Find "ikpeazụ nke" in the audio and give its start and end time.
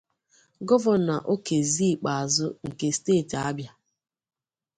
1.93-2.87